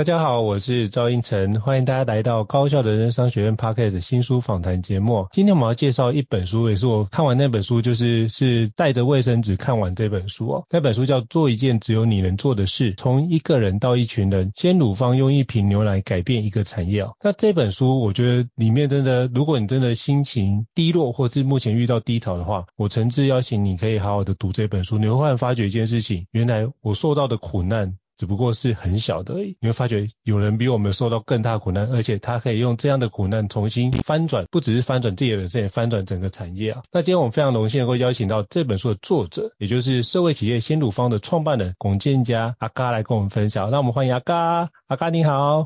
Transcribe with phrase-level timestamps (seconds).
[0.00, 5.26] 大家好，我是赵英成，欢迎大家来到高效的人商学院 Podcast 新书访谈节目。
[5.30, 10.64] 今天我们要介绍一本书，也是我看完那本书，就是是带着卫生纸看完这本书哦。
[10.70, 17.12] 那本书叫《做一件只有你能做的事：从一个人到一群人，鲜乳方用一瓶牛奶改变一个产业》哦。
[17.22, 27.96] 那这本书我觉得里面真的，如果你真的心情低落，或是目前遇到低潮的话，我诚挚邀请你可以好好的读这本书，你会发觉一件事情，原来我受到的苦难。
[28.20, 36.82] 只不过是很小的而已，你会发觉有人比我们受到更大苦难，而且他可以用这样的苦难重新翻转，不只是翻转自己的人生，也翻转整个产业啊。
[36.92, 43.70] 那今天我们非常荣幸能够邀请到这本书的作者，也就是社会企业新鲁方的创办人龚建家阿嘉来跟我们分享。
[43.70, 45.64] 那我们欢迎阿嘉，阿嘉你好。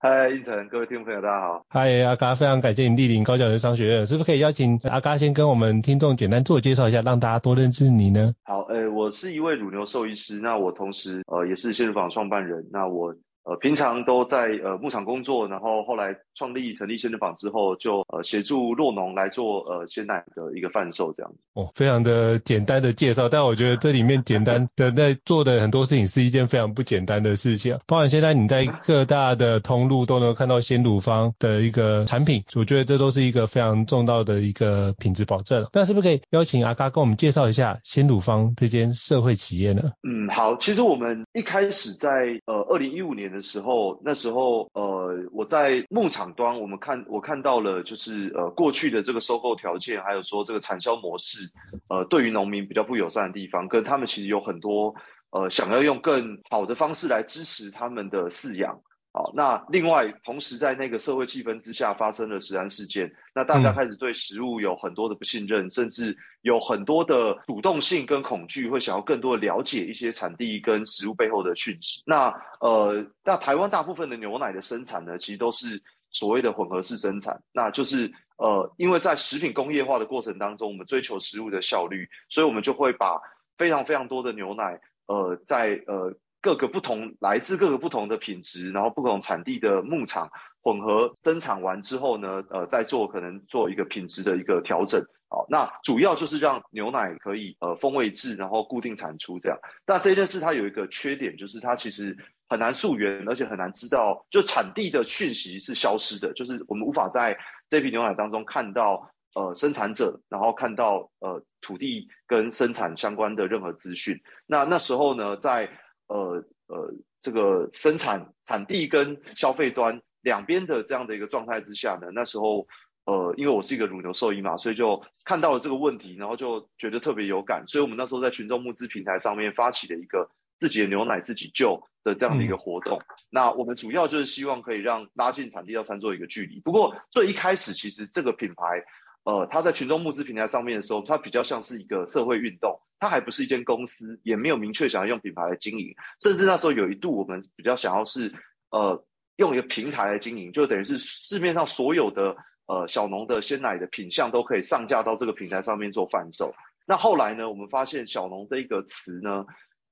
[0.00, 1.64] 嗨，一晨，各位听众朋友大家好。
[1.68, 8.34] 嗨，阿嘎，非常感谢你莅临高教人商学院，是不是可以邀请阿嘎先跟我们听众简单自我介绍一下，让大家多认识你呢？
[8.42, 12.66] 好，呃、欸，我是一位乳牛兽医师，那我同时呃也是鲜乳坊创办人。
[12.72, 13.14] 那我
[13.46, 21.38] 呃平常都在呃牧场工作，然后后来创立成立鲜乳坊之后，就呃协助酪农来做呃鲜奶的一个贩售这样子。
[21.54, 27.78] 哦，非常的简单的介绍，但我觉得这里面简单的在做的很多事情是一件非常不简单的事情。
[27.86, 35.64] 包括现在你在各大的通路都能看到鲜乳坊的一个产品，我觉得这都是一个非常重要的一个品质保证。
[35.72, 39.92] 那是不是可以邀请阿嘎跟我们介绍一下鲜乳坊这间社会企业呢？
[40.02, 51.50] 嗯，好，其实我们一开始在呃二零一五年的时候，那时候呃我在牧场端，我们看我看到了就是呃过去的这个收购条件，还有说这个产销模式，
[51.88, 54.94] 呃对于农民比较不友善的地方，跟他们其实有很多
[55.30, 58.80] 呃想要用更好的方式来支持他们的饲养。
[59.16, 72.02] 好，那另外，同时在那个社会气氛之下发生了食安事件，那大家开始对食物有很多的不信任，嗯、甚至有很多的主动性跟恐惧，会想要更多的了解一些产地跟食物背后的讯息。
[72.04, 72.28] 那
[72.60, 83.18] 呃，那台湾大部分的牛奶的生产呢，其实都是所谓的混合式生产，那就是呃，因为在食品工业化的过程当中，我们追求食物的效率，所以我们就会把
[83.56, 86.14] 非常非常多的牛奶，呃，在呃。
[86.46, 90.30] 各个不同来自各个不同的品质，然后不同产地的牧场
[90.62, 95.04] 混合生产完之后呢，呃，再做可能做一个品质的一个调整。
[95.28, 99.58] 好，那主要就是让牛奶可以呃风味制，然后固定产出这样。
[99.84, 102.16] 那这件事它有一个缺点，就是它其实
[102.48, 107.36] 很难溯源，而且很难知道，就产地的讯息是消失的，就是我们无法在
[107.68, 114.20] 这批牛奶当中看到呃生产者，然后看到呃土地跟生产相关的任何资讯。
[114.46, 115.70] 那那时候呢，在
[116.08, 122.66] 呃呃，这个生产产地跟消费端两边的这样的一个状态之下呢，那时候
[123.04, 132.98] 呃，因为我是一个乳牛兽医嘛，所以就看到了这个问题，然后就觉得特别有感，所以我们那时候在群众募资平台上面发起了一个自己的牛奶自己救的这样的一个活动。
[132.98, 136.60] 嗯、那我们主要就是希望可以让拉近产地到餐桌一个距离。
[136.60, 138.84] 不过最一开始其实这个品牌。
[139.26, 148.32] 呃，他在群众募资平台上面的时候，它比较像是一个社会运动，它还不是一间公司，也没有明确想要用品牌来经营，甚至那时候有一度我们比较想要是
[148.70, 149.04] 呃
[149.34, 152.36] 用一个平台来经营，就等于是市面上所有的
[152.66, 156.54] 呃小农的鲜奶的品相都可以上架到这个平台上面做贩售。
[156.86, 159.44] 那后来呢，我们发现小农这一个词呢，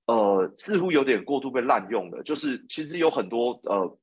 [0.07, 3.99] 呃，似乎有点过度被滥用了，就是其实有很多呃。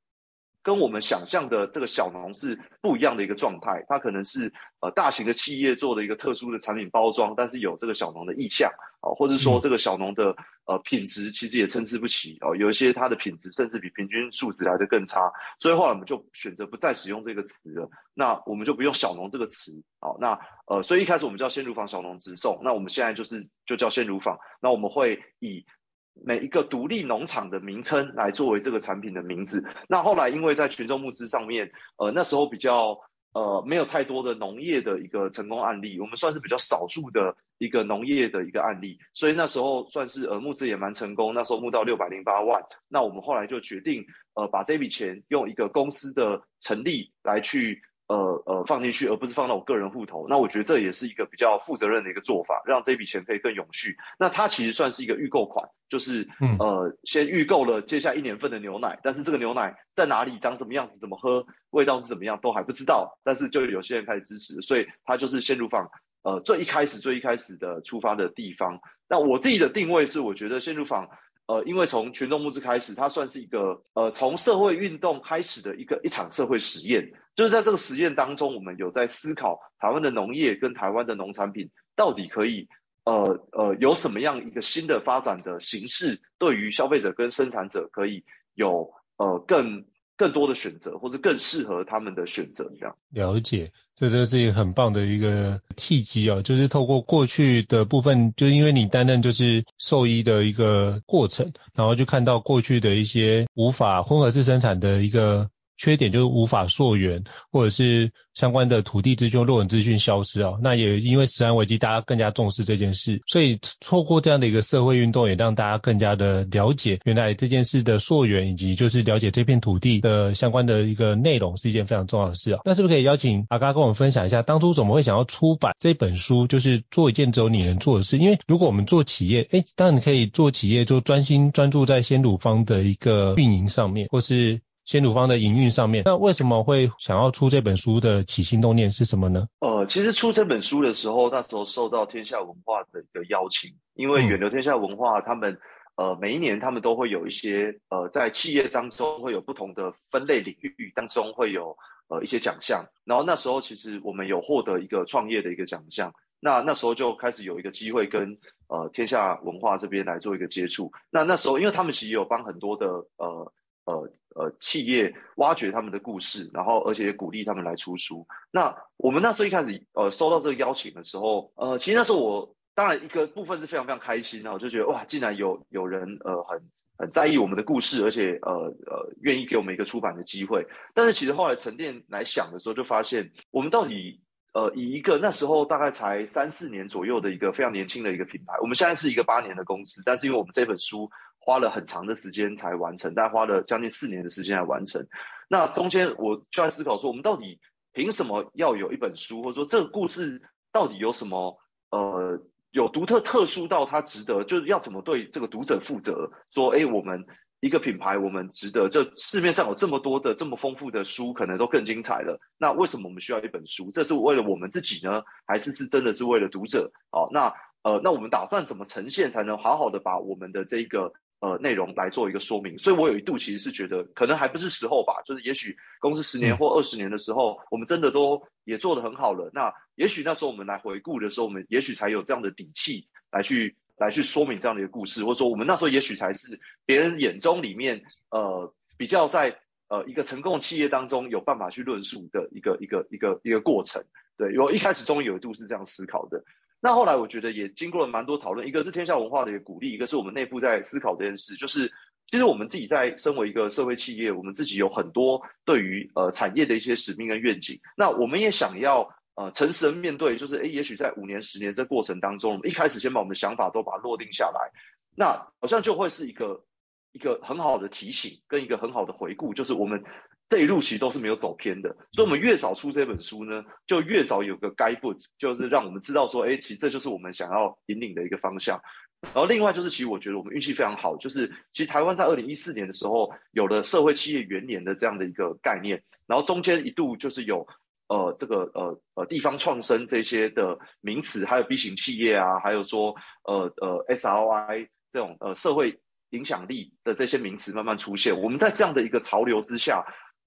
[0.64, 8.70] 跟我们想象的这个小农是不一样的一个状态，它可能是呃大型的企业做的一个特殊的产品包装，但是有这个小农的意向
[9.02, 10.36] 啊，或者说这个小农的
[10.66, 25.66] 呃品质其实也参差不齐哦，有一些它的品质甚至比平均数值来的更差，所以后来我们就选择不再使用这个词了，那我们就不用小农这个词，好，那呃所以一开始我们叫鲜乳坊小农直送，那我们现在就是就叫鲜乳坊，那我们会以。
[26.14, 29.66] 每一个独立农场的名称来作为这个产品的名字。
[29.88, 33.00] 那后来因为在群众募资上面，呃，那时候比较
[33.34, 41.34] 呃没有太多的农业的一个成功案例，我们算是比较少数的一个农业的一个案例，所以那时候算是呃募资也蛮成功。
[41.34, 44.06] 那时候募到六百零八万，那我们后来就决定
[44.36, 47.82] 呃把这笔钱用一个公司的成立来去
[48.12, 50.28] 呃呃放进去，而不是放到我个人户头。
[50.28, 53.96] 那我觉得这也是一个比较负责任的一个做法，让这笔钱可以更永续。
[54.20, 56.28] 那它其实算是一个预购款，就是
[56.60, 63.18] 呃先预购了接下来一年份的牛奶，但是这个牛奶在哪里、长什么样子、怎么喝、味道是怎么样都还不知道。
[63.24, 65.90] 但是就有些人开始支持，所以它就是鲜乳坊
[66.24, 68.80] 呃最一开始最一开始的出发的地方。
[69.08, 71.08] 那我自己的定位是，我觉得鲜乳坊。
[71.52, 82.70] 呃，因为从群众募资开始，它算是一个呃从社会运动开始的一个一场社会实验，就是在这个实验当中，我们有在思考台湾的农业跟台湾的农产品到底可以
[83.04, 88.24] 呃呃有什么样一个新的发展的形式，对于消费者跟生产者可以
[88.54, 89.84] 有呃更。
[90.22, 92.96] 更多的选择，或者更适合他们的选择，这样。
[93.10, 105.50] 了解，这就是一个很棒的一个契机哦，就是透过过去的部分，就因为你担任就是兽医的一个过程，然后就看到过去的一些无法混合式生产的一个。
[105.82, 110.54] 缺点就是无法溯源，或者是相关的土地资讯、落人资讯消失啊。
[110.62, 122.60] 那也因为食安危机，大家更加重视这件事，所以透过这样的一个社会运动，也让大家更加的了解原来这件事的溯源，以及就是了解这片土地的相关的一个内容，是一件非常重要的事啊。
[122.64, 126.46] 那是不是可以邀请阿嘎跟我们分享一下，当初怎么会想要出版这本书？
[126.46, 128.20] 就是做一件只有你能做的事。
[128.20, 134.62] 因为如果我们做企业，哎，当然你可以做企业，就专心专注在鲜乳方的一个运营上面，或是。
[134.84, 139.48] 鲜乳方的营运上面，那为什么会想要出这本书的起心动念是什么呢？
[139.60, 145.60] 呃，其实出这本书的时候，那时候受到天下文化的一个邀请，因为远流天下文化他们
[145.96, 151.78] 呃每一年他们都会有一些呃在企业当中会有不同的分类领域当中会有
[152.10, 162.88] 呃一些奖项，然后那时候其实我们有获得一个创业的一个奖项，那那时候就开始有一个机会跟呃天下文化这边来做一个接触，那那时候因为他们其实有帮很多的
[163.18, 163.54] 呃。
[163.84, 168.28] 呃呃，企业挖掘他们的故事，然后而且也鼓励他们来出书。
[168.52, 176.62] 那我们那时候一开始呃收到这个邀请的时候，呃，其实那时候我当然一个部分是非常非常开心啊，我就觉得哇，竟然有有人呃很
[176.98, 180.66] 很在意我们的故事，而且呃呃愿意给我们一个出版的机会。
[180.94, 184.22] 但是其实后来沉淀来想的时候，就发现我们到底
[184.54, 191.10] 呃以一个那时候大概才三四年左右的一个非常年轻的一个品牌，我们现在是一个八年的公司，但是因为我们这本书。
[191.44, 195.08] 花了很长的时间才完成，大概花了将近四年的时间来完成。
[195.50, 197.60] 那中间我就在思考说，我们到底
[197.94, 201.60] 凭什么要有一本书，或者说这个故事到底有什么
[201.90, 202.40] 呃
[202.70, 206.32] 有独特特殊到它值得，就是要怎么对这个读者负责？
[206.54, 207.26] 说，哎，我们
[207.60, 208.88] 一个品牌，我们值得。
[208.88, 212.40] 这市面上有这么多的这么丰富的书，可能都更精彩了。
[212.60, 213.90] 那为什么我们需要一本书？
[213.92, 216.92] 这是为了我们自己呢，还是是真的是为了读者？
[217.10, 221.14] 好，那呃，那我们打算怎么呈现，才能好好的把我们的这个。
[221.42, 244.04] 呃，内容来做一个说明，所以我有一度其实是觉得，可能还不是时候吧，就是也许公司十年或二十年的时候，我们真的都也做得很好了，那也许那时候我们来回顾的时候，我们也许才有这样的底气来去来去说明这样的一个故事，或者说我们那时候也许才是别人眼中里面呃比较在呃一个成功的企业当中有办法去论述的一个一个一个一个过程，
[244.38, 246.44] 对，我一开始终于有一度是这样思考的。
[246.84, 251.94] 那后来我觉得也经过了蛮多讨论，一个是天下文化的鼓励，一个是我们内部在思考这件事，就是
[252.26, 264.72] 其实我们自己在身为一个社会企业，我们自己有很多对于呃产业的一些使命跟愿景，那我们也想要呃诚实的面对，就是诶也许在五年十年这过程当中，我们一开始先把我们的想法都把它落定下来，
[265.16, 266.66] 那好像就会是一个
[267.12, 270.04] 一个很好的提醒跟一个很好的回顾，就是我们。
[270.52, 278.82] 这一路其实都是没有走偏的，所以我们越早出这本书呢，就越早有个 guidebook，就是让我们知道说，哎，其实这就是我们想要引领的一个方向。
[279.22, 287.66] 然后另外就是，其实我觉得我们运气非常好，就是其实台湾在二零一四年的时候有了社会企业元年的这样的一个概念，然后中间一度就是有
[288.10, 293.16] 呃这个呃呃地方创生这些的名词，还有 B 型企业啊，还有说
[293.46, 298.42] 呃呃 SRI 这种呃社会影响力的这些名词慢慢出现。
[298.42, 300.04] 我们在这样的一个潮流之下。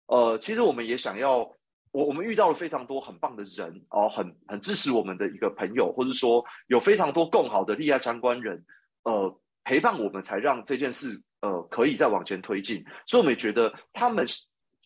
[0.06, 1.52] 呃，其实我们也想要，
[1.90, 8.66] 我我们遇到了非常多很棒的人哦，很很支持我们的一个朋友，或者说有非常多更好的利害相关人，
[9.02, 12.84] 呃，陪伴我们，才让这件事呃可以再往前推进。
[13.06, 14.26] 所以我们也觉得他们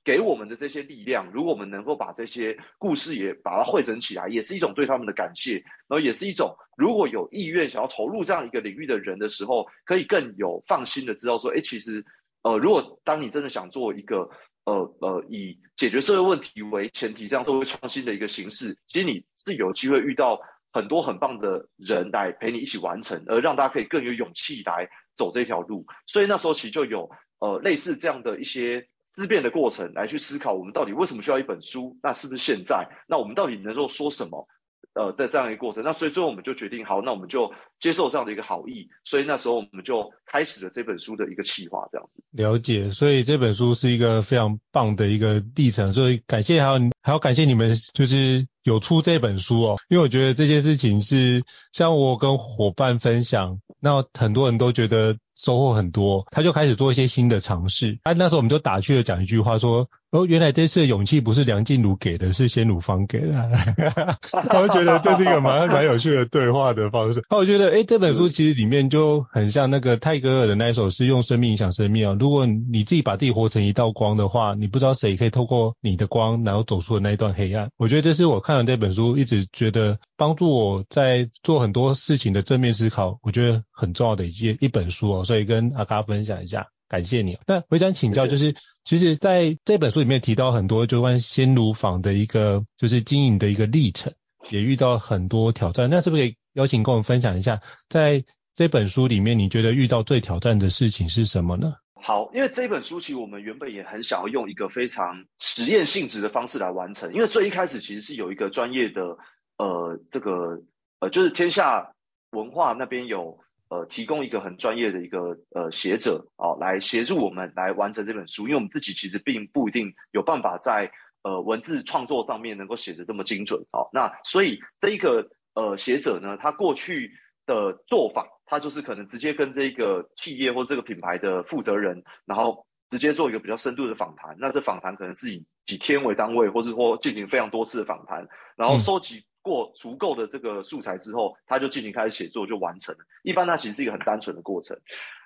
[0.05, 12.05] 给我们的这些力量，如果我们能够把这些故事也把它汇整起来，也是一种对他们的感谢，然后也是一种如果有意愿想要投入这样一个领域的人的时候，可以更有放心的知道说，哎，其实
[12.43, 14.31] 呃，如果当你真的想做一个。
[14.69, 25.87] 呃呃，以解决社会问题为前提，这样社会创新的一个形式，其实你是有机会遇到很多很棒的人来陪你一起完成，而让大家可以更有勇气来走这条路。
[26.07, 31.97] 所以那时候其实就有呃类似这样的一些思辨的过程来去思考，我们到底为什么需要一本书？
[32.03, 32.89] 那是不是现在？
[33.09, 34.47] 那我们到底能够说什么？
[34.95, 42.23] 呃，在这样一个过程，那所以最后我们就决定，好，那我们就接受这样的一个好意，所以那时候我们就开始了这本书的一个企划，这样子。
[42.33, 55.17] 了解，所以这本书是一个非常棒的一个历程，所以感谢还有还要感谢你们，就是有出这本书哦，因为我觉得这件事情是像我跟伙伴分享，那很多人都觉得。
[55.39, 58.01] 收获很多，他就开始做一些新的尝试。
[58.03, 63.51] 啊，那时候我们就打趣的讲一句话说：“哦，原来这次的勇气不是梁静茹给的，是鲜乳坊给的。
[64.49, 67.23] ”他会觉得这是一个蛮蛮有趣的对话的方式。
[67.29, 77.69] 那我觉得，诶，这本书其实里面就很像那个泰戈尔的那一首诗：“用生命影响生命啊。”如果你自己把自己活成一道光的话，你不知道谁可以透过你的光，然后走出的那一段黑暗。
[77.77, 85.25] 我觉得这是我看了这本书，一直觉得帮助我在做很多事情的正面思考，我觉得很重要的一件一本书哦。
[85.27, 87.39] 所以跟阿嘎分享一下，感谢你。
[87.47, 94.15] 那我想请教，就是其实在这本书里面提到很多就关于鲜乳坊的一个就是经营的一个历程，
[94.51, 95.91] 也遇到很多挑战。
[95.91, 101.75] 那是不是可以邀请跟我们分享一下，在这本书里面你觉得遇到最挑战的事情是什么呢？
[102.01, 109.19] 好，因为这本书其实我们原本也很想要用一个非常实验性质的方式来完成，因为最一开始其实是有一个专业的
[109.59, 110.63] 呃这个
[111.01, 111.93] 呃就是天下
[112.31, 113.41] 文化那边有。
[113.71, 120.91] 呃，提供一个很专业的一个呃写者啊，来协助我们来完成这本书，因为我们自己其实并不一定有办法在
[121.23, 123.85] 呃文字创作上面能够写得这么精准啊。
[123.93, 127.13] 那所以这一个呃写者呢，他过去
[127.45, 134.37] 的做法，他就是可能直接跟这个企业或这个品牌的负责人，然后直接做一个比较深度的访谈。
[134.39, 139.25] 那这访谈可能是以几天为单位，或是说进行非常多次的访谈，然后收集。
[139.49, 143.01] 过足够的这个素材之后，他就进行开始写作，就完成了。
[143.23, 144.79] 一般它其实是一个很单纯的过程，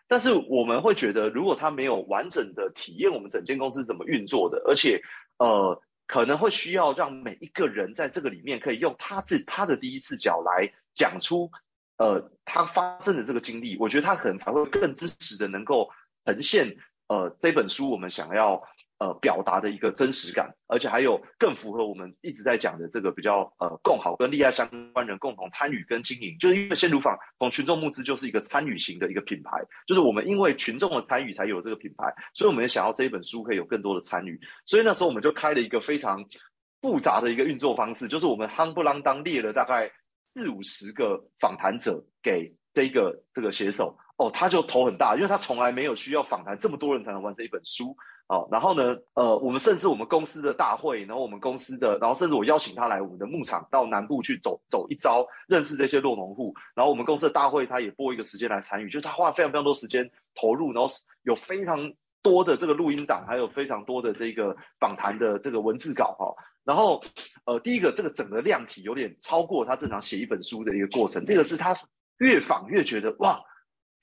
[0.09, 5.02] 但是我们会觉得，如果他没有完整的体验我们整间公司怎么运作的，而且
[5.38, 11.50] 呃可能会需要让每一个人在这个里面可以用他自他的第一视角来讲出
[11.99, 15.91] 呃他发生的这个经历，我觉得他可能才会更真实的能够
[16.25, 16.76] 呈现
[17.09, 18.62] 呃这本书我们想要。
[19.02, 36.26] 呃，表达的一个真实感，而且还有更符合我们一直在讲的这个比较呃共好跟利害相关人共同参与跟经营，就是因为鲜乳坊从群众募资就是一个参与型的一个品牌，就是我们因为群众的参与才有这个品牌，所以我们也想要这一本书可以有更多的参与，所以那时候我们就开了一个非常
[36.80, 39.90] 复杂的一个运作方式，就是我们夯不啷当列了大概
[40.35, 47.97] 四五十个访谈者给这个这个写手，哦，他就头很大，因为他从来没有需要访谈这么多人才能完成一本书。
[48.29, 60.88] 哦，然后呢，呃，我们甚至我们公司的大会，然后我们公司的，然后甚至我邀请他来我们的牧场到南部去走走一遭，认识这些酪农户，然后我们公司的大会他也拨一个时间来参与，就是他花了非常非常多时间投入，然后
[61.23, 67.05] 有非常多的这个录音档，还有非常多的这个访谈的这个文字稿哈，然后
[67.45, 71.75] 呃，第一个这个整个量体有点超过他正常写一本书的一个过程，第二个是他
[72.23, 73.43] 越访越觉得哇，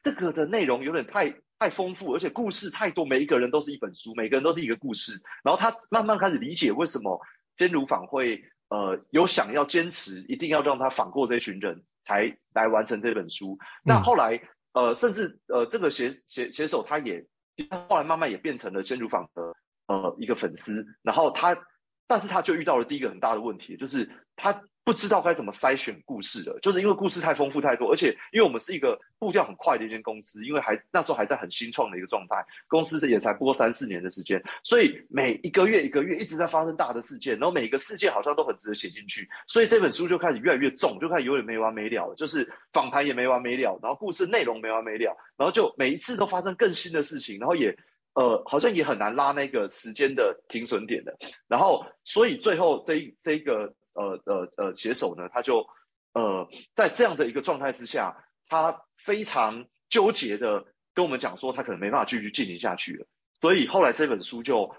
[0.04, 1.42] 这个的内容有点太。
[1.62, 5.22] 太丰富，而且故事太多，每一个人都是一本书，每个人都是一个故事。
[5.44, 7.20] 然后他慢慢开始理解为什么
[7.58, 13.58] 鲜儒坊会呃有想要坚持，一定要让他访过这群人才来完成这本书。
[13.60, 17.28] 嗯、那后来呃甚至呃这个写写写手他也
[17.70, 19.54] 他后来慢慢也变成了鲜儒坊的
[19.88, 20.86] 呃一个粉丝。
[21.04, 21.58] 然后他
[22.08, 24.64] 但是他就遇到了第一个很大的问题，就是他。
[24.90, 47.78] 不知道该怎么筛选故事了，就是因为故事太丰富太多，而且因为我们是一个步调很快的一间公司，因为还那时候还在很新创的一个状态，公司也才不过三四年的时间，所以每一个月一个月一直在发生大的事件，然后每一个事件好像都很值得写进去，所以这本书就开始越来越重，就开始有点没完没了，就是访谈也没完没了，然后故事内容没完没了，然后就每一次都发生更新的事情，然后也
[48.16, 51.16] 呃好像也很难拉那个时间的停损点的，
[51.48, 53.76] 然后所以最后这一这个。
[53.94, 55.68] 呃呃呃，写手呢，他就
[56.14, 63.08] 呃在这样的一个状态之下，他非常纠结的跟我们讲说，他可能没办法继续进行下去了。
[63.42, 64.76] 所以后来这本书就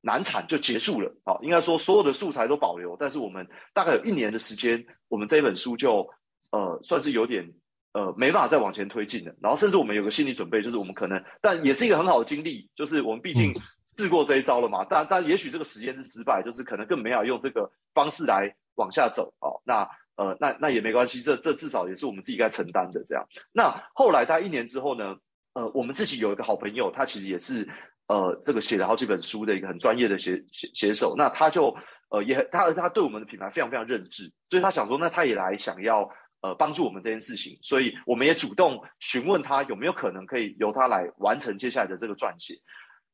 [0.00, 1.16] 难产就结束了。
[1.24, 6.10] 好，应该说所有的素材都保留，但是我们大概有一年的时间，我们这本书就
[6.50, 7.54] 呃算是有点
[7.92, 9.34] 呃没办法再往前推进了。
[9.40, 13.54] 然后甚至我们有个心理准备，就是我们可能，但也是一个很好的经历，就是我们毕竟
[13.96, 14.86] 试过这一招了嘛。
[14.88, 18.56] 但但也许这个实验是失败，就是可能更没法用这个方式来。
[18.76, 23.28] 往下走，哦，那呃，那那也没关系，这这至少也是我们自己该承担的这样。
[23.52, 25.18] 那后来他一年之后呢，
[25.52, 27.68] 呃，我们自己有一个好朋友，他其实也是
[28.08, 31.76] 呃这个写了好几本书的一个很专业的写写写手，那他就
[32.10, 36.10] 呃也他他对我们的品牌非常非常认知，所以他想说，那他也来想要
[36.40, 42.56] 呃帮助我们这件事情，所以我们也主动询问他有没有可能可以由他来完成接下来的这个撰写。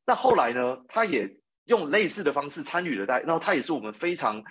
[0.05, 4.43] 那后来呢，他也用类似的方式参与了在，然后他也是我们非常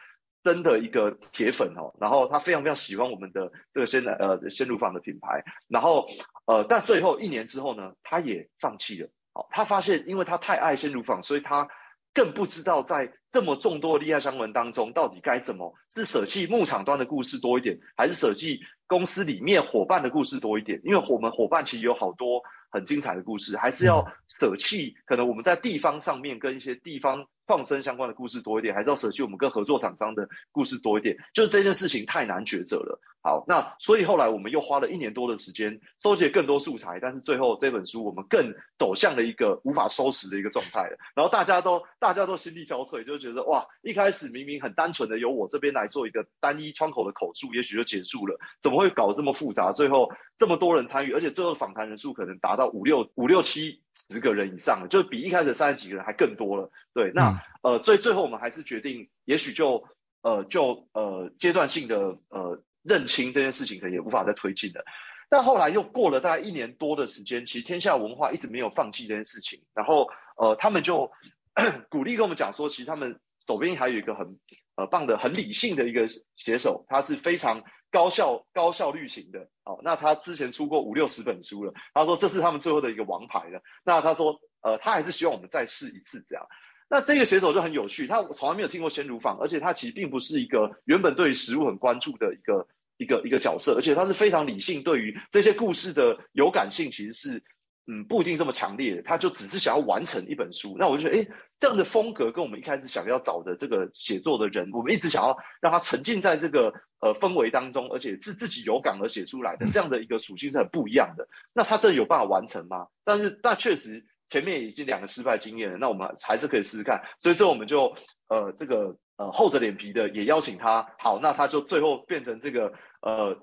[0.42, 6.06] 真的一个铁粉哦，然后他非常非常喜欢我们的这个鲜奶呃鲜乳坊的品牌，然后
[6.46, 9.10] 呃但最后一年之后呢，他也放弃了。
[9.32, 11.68] 好，他发现因为他太爱鲜乳坊，所以他
[12.14, 20.80] 更不知道在这么众多的利害相关当中，到底该怎么是舍弃牧场端的故事多一点，还是舍弃公司里面伙伴的故事多一点？
[20.84, 27.26] 因为我们伙伴其实有好多很精彩的故事，还是要舍弃可能我们在地方上面跟一些地方。
[27.46, 31.16] 放生相关的故事多一点，还是要舍弃我们跟合作厂商的故事多一点？
[31.34, 33.00] 就是这件事情太难抉择了。
[33.24, 40.96] 好，那所以后来我们又花了一年多的时间，收集更多素材，但是最后这本书我们更走向了一个无法收拾的一个状态了。
[41.16, 49.72] 然后大家都大家都心力交瘁，就觉得哇，一开始明明很单纯的由我这边来做一个单一窗口的口述，也许就结束了，怎么会搞这么复杂？
[49.72, 56.70] 最后这么多人参与，而且最后访谈人数可能达到五六五六七十个人以上了，就比一开始三十几个人还更多了。
[56.92, 57.30] 对，那。
[57.30, 59.84] 嗯呃，最最后我们还是决定，也许就
[60.22, 64.82] 呃就呃阶段性的呃认清这件事情，可能也无法再推进了。
[65.28, 69.60] 但后来又过了大概一年多的时间，其实天下文化一直没有放弃这件事情。
[69.74, 71.12] 然后呃他们就
[71.90, 74.38] 鼓励跟我们讲说，其实他们手边还有一个很
[74.74, 79.48] 呃棒的、很理性的一个写手，他是非常高效高效率型的。
[79.64, 83.62] 哦，那他之前出过五六十本书了，他说这是他们最后的一个王牌了。
[83.84, 86.46] 那他说呃他还是希望我们再试一次这样。
[86.88, 92.66] 那这个写手就很有趣，他从来没有听过鲜乳坊，而且他其实并不是一个原本对于食物很关注的一个
[92.96, 97.44] 一个一个角色，而且他是非常理性，对于这些故事的有感性其实是
[97.86, 100.76] 嗯不一定这么强烈，他就只是想要完成一本书。
[100.78, 111.28] 那我就觉得，诶，这样的风格跟我们一开始想要找的这个写作的人，我们一直想要让他沉浸在这个呃氛围当中，而且是自己有感而写出来的这样的一个属性是很不一样的。
[111.52, 112.86] 那他这有办法完成吗？
[113.04, 114.06] 但是那确实。
[114.32, 117.02] 前面已经两个失败经验了，那我们还是可以试试看。
[117.18, 117.96] 所以最后我们就
[118.28, 122.72] 呃这个呃厚着脸皮的也邀请他，好，那他就最后变成这个
[123.02, 123.36] 呃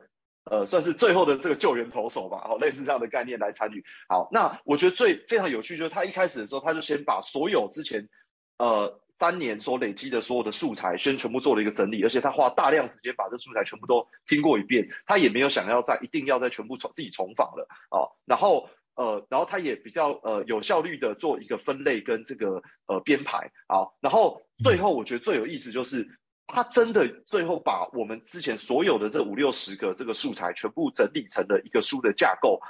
[0.49, 3.83] 呃算是最后的这个救援投手吧，好，类似这样的概念来参与。
[4.09, 8.09] 好，那我觉得最非常有趣就是他一开始的时候，他就先把所有之前
[8.57, 18.69] 呃三年所累积的所有的素材先全部做了一个整理，而且他花大量时间把这素材全部都听过一遍，他也没有想要再一定要再全部重自己重访了啊，然后。
[18.97, 26.07] 呃，然后他也比较呃有效率的做一个分类跟这个呃编排，好，然后最后我觉得最有意思就是
[26.47, 32.61] 他真的最后把我们之前所有的这五六十个这个素材全部整理成了一个书的架构，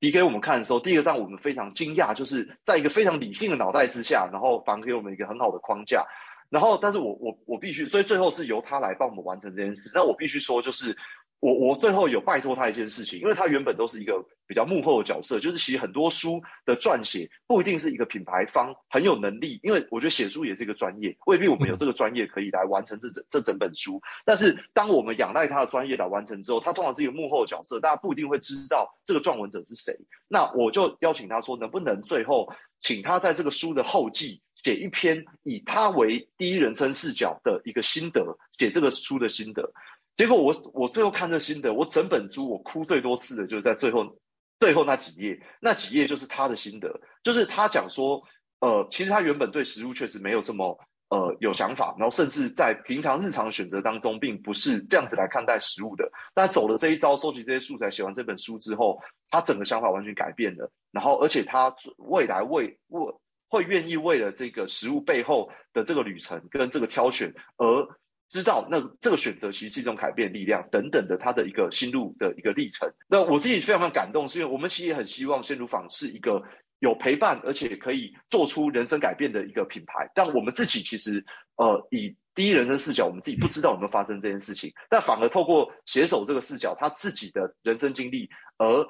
[0.00, 6.06] 递给我们看的时候，第一个让我们非常惊讶，就是在一个非常理性的脑袋之下，然后反给我们一个很好的框架，
[6.48, 10.96] 然后但是我我我必须，所以最后是由他来帮我们完成这件事，那我必须说就是。
[11.44, 24.00] 我我最后有拜托他一件事情，因为他原本都是一个比较幕后的角色，就是其实很多书的撰写不一定是一个品牌方很有能力，因为我觉得写书也是一个专业，未必我们有这个专业可以来完成这整这整本书。
[24.24, 29.98] 但是当我们仰赖他的专业来完成之后，他通常是一个幕后的角色，大家不一定会知道这个撰文者是谁。
[30.28, 39.74] 那我就邀请他说，能不能最后请他在这个书的后记写一篇以他为第一人称视角的一个心得，写这个书的心得。
[40.16, 44.18] 结果我我最后看这心得，我整本书我哭最多次的就是在最后
[44.60, 48.22] 最后那几页，那几页就是他的心得，就是他讲说，
[48.60, 56.12] 呃，其实他原本对食物确实没有这么呃有想法，然后甚至在平常日常选择当中，并不是这样子来看待食物的。
[56.32, 59.00] 但走了这一招，收集这些素材，写完这本书之后，
[59.30, 60.70] 他整个想法完全改变了。
[60.92, 63.14] 然后而且他未来为为
[63.48, 67.88] 会愿意为了这个食物背后的这个旅程跟这个挑选而。
[68.34, 72.92] 知道那这个选择其实是一种改变力量等等的，他的一个心路的一个历程。
[73.08, 76.42] 那我自己非常非常感动，是因为我们其实也很希望鲜乳坊是一个
[76.80, 80.10] 有陪伴而且可以做出人生改变的一个品牌。
[80.16, 88.84] 但我们自己其实呃以第一人称视角，我们自己不知道有没有发生这件事情，但反而透过携手这个视角，他自己的人生经历而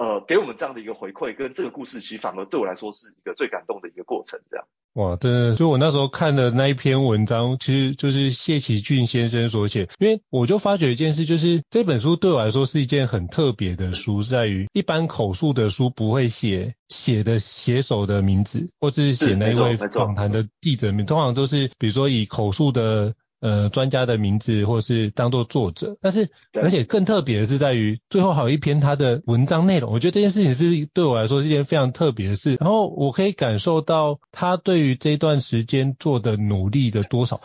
[0.00, 4.66] 呃给我们这样的一个回馈，跟这个故事其实反而对我来说是一个最感动的一个过程，这样。
[4.94, 9.88] 哇，真的，就我那时候看的那一篇文章，其实就是谢启俊先生所写。
[9.98, 23.14] 因为我就发觉一件事，就是这本书对我来说是一件很特别的书，在于一般口述的书不会写写的写手的名字，或者是写那一位访谈的记者名，通常都是比如说以口述的。
[23.40, 32.56] 呃，专家的名字或是当做作者，但是而且更特别的是在于最后还有一篇他的文章内容，我觉得这件事情是对我来说是一件非常特别的事。
[32.60, 37.40] 然后我可以感受到他对于这段时间做的努力的多少。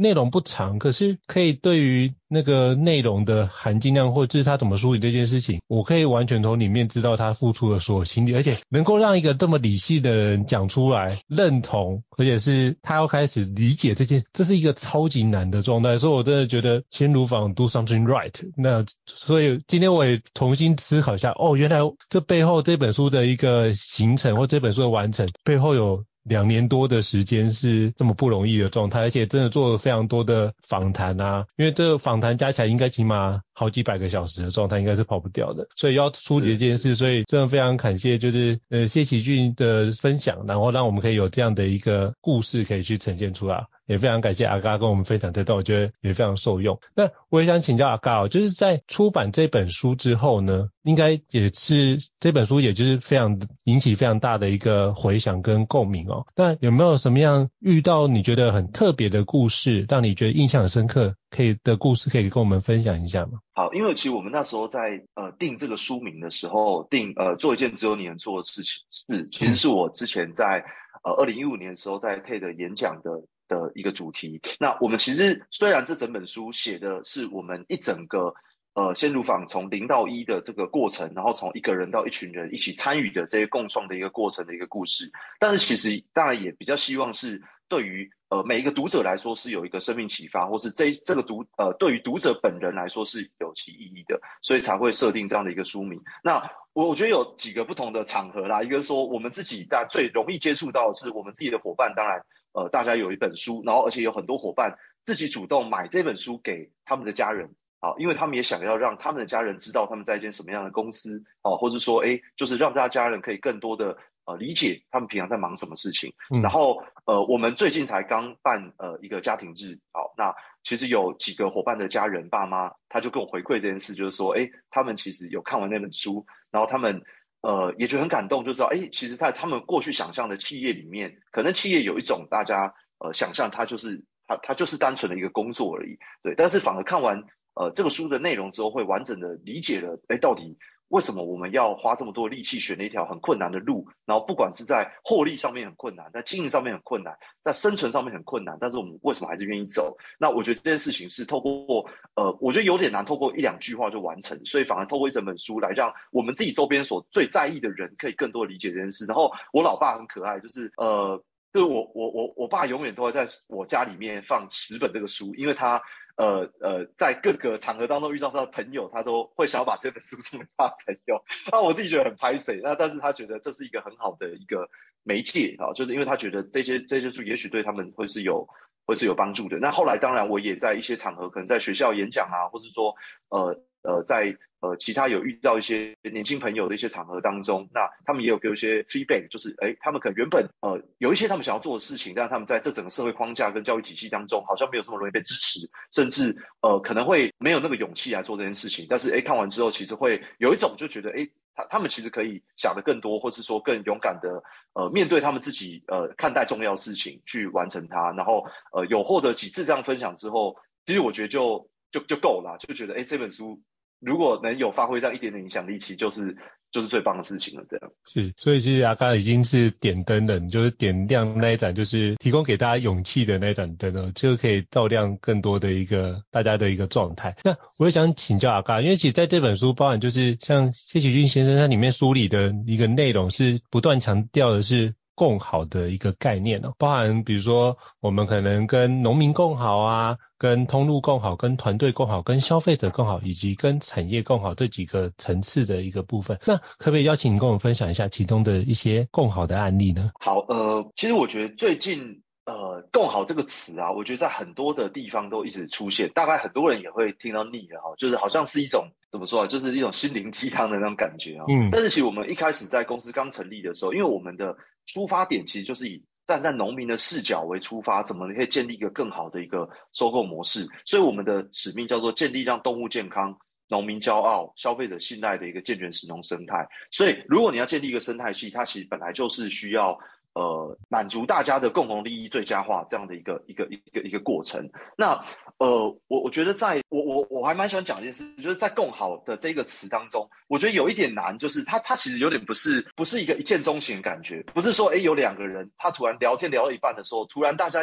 [0.00, 18.32] 内容不长，可是可以对于那个内容的含金量，或者是他怎么梳理这件事情，我可以完全从里面知道他付出的所有心力，而且能够让一个这么理性的人讲出来认同，而且是他要开始理解这件，这是一个超级难的状态，所以我真的觉得先如坊 do something right。
[18.56, 26.04] 那所以今天我也重新思考一下，哦，原来这背后这本书的一个形成或这本书的完成背后有。
[26.24, 43.66] 两年多的时间是这么不容易的状态，而且真的做了非常多的访谈啊，因为这个访谈加起来应该起码好几百个小时的状态，应该是跑不掉的，所以要处理这件事，所以真的非常感谢，就是呃谢启俊的分享，然后让我们可以有这样的一个故事可以去呈现出来。
[43.84, 46.78] 也非常感谢阿嘎跟我们分享这段，我觉得也非常受用。
[46.94, 56.24] 那我也想请教阿嘎哦，就是在出版这本书之后呢，应该也是这本书，也就是非常引起非常大的一个回响跟共鸣哦。
[56.36, 63.40] 那有没有什么样遇到你觉得很特别的故事，让你觉得印象很深刻，可以的故事可以跟我们分享一下吗？
[63.54, 70.64] 好，因为其实我们那时候在呃定这个书名的时候，定呃做一件只有你能做的事情，是其实是我之前在
[71.02, 73.22] 呃二零一五年的时候在 TED 演讲的。
[73.50, 74.40] 的一个主题。
[74.60, 78.32] 那我们其实虽然这整本书写的是我们一整个
[78.74, 96.02] 呃鲜乳坊从零到一的这个过程，然后从一个人到一群人一起参与的这些共创的一个过程的一个故事，但是其实当然也比较希望是对于呃每一个读者来说是有一个生命启发，或是这这个读呃对于读者本人来说是有其意义的，所以才会设定这样的一个书名。
[96.22, 102.24] 那我我觉得有几个不同的场合啦，一个是说我们自己大最容易接触到的是我们自己的伙伴，当然。
[102.52, 116.14] 呃，大家有一本书，然后而且有很多伙伴自己主动买这本书给他们的家人，啊，因为他们也想要让他们的家人知道他们在一间什么样的公司，啊，或者说，哎，就是让大家家人可以更多的呃理解他们平常在忙什么事情。
[116.32, 127.02] 嗯、然后，呃，我们最近才刚办呃一个家庭日，好，那其实有几个伙伴的家人爸妈，他就跟我回馈这件事，就是说，哎，他们其实有看完那本书，然后他们。
[127.42, 136.34] 呃，也觉得很感动，就知道，哎，其实，在他们过去想象的企业里面，可能企业有一种大家呃想象，它就是它它就是单纯的一个工作而已，对。
[136.36, 137.24] 但是反而看完
[137.60, 140.56] 呃这个书的内容之后，会完整的理解了，哎，到底。
[140.90, 143.86] 为什么我们要花这么多力气选了一条很困难的路？
[144.06, 149.98] 然后不管是在获利上面很困难，在经营上面很困难，在生存上面很困难，但是我们为什么还是愿意走？
[150.18, 159.06] 那我觉得这件事情是透过呃，我觉得有点难透过一两句话就完成，所以反而透过一整本书来让我们自己周边所最在意的人可以更多理解这件事。
[159.06, 165.82] 然后我老爸很可爱，就是呃，就是我我我我爸永远都会在我家里面放十本这个书，因为他。
[166.16, 171.24] 呃呃，在各个场合当中遇到他的朋友，他都会想要把这本书送给他的朋友。
[171.50, 174.68] 那我自己觉得很拍谢，那但是他觉得这是一个很好的一个
[175.02, 178.46] 媒介啊，就是因为他觉得这些这些书也许对他们会是有
[178.84, 179.56] 会是有帮助的。
[179.60, 182.96] 那后来当然我也在一些场合，可能在学校演讲啊，或是说
[183.30, 183.62] 呃。
[183.82, 198.86] 呃，在呃其他有遇到一些年轻朋友的一些场合当中，那他们也有给我一些 feedback，就是诶，他们可能原本呃有一些他们想要做的事情，但他们在这整个社会框架跟教育体系当中，好像没有这么容易被支持，甚至呃可能会没有那个勇气来做这件事情。
[198.90, 204.42] 但是诶，看完之后，其实会有一种就觉得诶，他他们其实可以想得更多，或是说更勇敢的
[204.74, 208.10] 呃面对他们自己呃看待重要事情去完成它。
[208.12, 213.60] 然后呃有获得几次这样分享之后，其实我觉得就就就够了，就觉得诶这本书。
[214.02, 216.34] 如果能有发挥这样一点点影响力，其实就是
[216.70, 217.66] 就是最棒的事情了。
[217.68, 227.36] 这样是，所以其实阿嘎已经是点灯了，你就是点亮那一盏，就是提供给大家勇气的那一盏灯了，就可以照亮更多的一个大家的一个状态。
[227.44, 234.94] 那我也想请教阿嘎，因为其实在这本书包含就是像谢启俊先生他里面梳理的一个内容，是不断强调的是。
[235.20, 246.38] 共好的一个概念哦，包含比如说我们可能跟农民共好啊，跟通路共好，跟团队共好，跟消费者共好，以及跟产业共好这几个层次的一个部分。
[246.46, 250.10] 那可不可以邀请你跟我们分享一下其中的一些共好的案例呢？
[250.20, 261.44] 好，呃，其实我觉得最近呃“共好”这个词啊，我觉得在很多的地方都一直出现，大概很多人也会听到腻了哈，就是好像是一种怎么说啊，就是一种心灵鸡汤的那种感觉啊。
[261.46, 261.68] 嗯。
[261.70, 264.56] 但是其实我们一开始在公司刚成立的时候，因为我们的
[264.92, 270.68] 出发点其实就是以站在农民的视角为出发，怎么可以建立一个更好的一个收购模式？
[270.84, 276.68] 所以我们的使命叫做建立让动物健康、农民骄傲、消费者信赖的一个健全食农生态。
[276.90, 279.98] 所以如果你要建立一个生态系，它其实本来就是需要。
[280.32, 284.70] 呃，满足大家的共同利益最佳化这样的一个一个一个一个过程。
[284.96, 285.24] 那
[285.58, 297.80] 呃，我我觉得在我我我还蛮喜欢讲一件事，就是在共好的这个词当中，我觉得有一点难，就是它它其实有点不是不是一个一见钟情的感觉，不是说诶有两个人他突然聊天聊到一半的时候，突然大家